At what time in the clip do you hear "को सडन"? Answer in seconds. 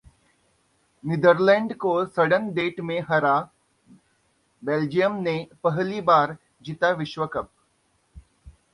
1.75-2.51